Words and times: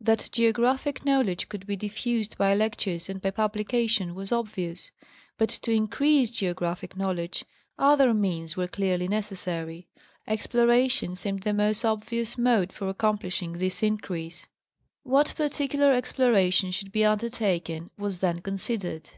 That 0.00 0.30
geographic 0.32 1.04
knowledge 1.04 1.50
could 1.50 1.66
be 1.66 1.76
diffused 1.76 2.38
by 2.38 2.54
lectures 2.54 3.10
and 3.10 3.20
by 3.20 3.30
publications 3.30 4.14
was 4.14 4.32
obvious. 4.32 4.90
But 5.36 5.50
to 5.50 5.70
7nrerease 5.70 6.32
geographic 6.32 6.96
knowledge 6.96 7.44
other 7.78 8.14
means 8.14 8.56
were 8.56 8.68
clearly 8.68 9.06
necessary. 9.06 9.86
Exploration 10.26 11.14
seemed 11.14 11.42
the 11.42 11.52
most 11.52 11.84
obvious 11.84 12.38
mode 12.38 12.72
for 12.72 12.88
accomplishing 12.88 13.58
this 13.58 13.82
increase. 13.82 14.48
What 15.02 15.34
par 15.36 15.48
ticular 15.50 15.94
exploration 15.94 16.70
should 16.70 16.90
be 16.90 17.04
undertaken 17.04 17.90
was 17.98 18.20
then 18.20 18.40
considered. 18.40 19.10